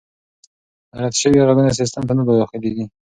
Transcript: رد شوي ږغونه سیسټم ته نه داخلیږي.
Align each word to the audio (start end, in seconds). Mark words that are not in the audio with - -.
رد 1.01 1.13
شوي 1.21 1.39
ږغونه 1.47 1.71
سیسټم 1.79 2.03
ته 2.07 2.13
نه 2.17 2.23
داخلیږي. 2.41 2.85